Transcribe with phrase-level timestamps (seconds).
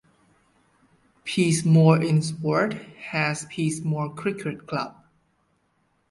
[1.25, 2.73] Peasemore in sport
[3.13, 4.95] has Peasemore cricket club.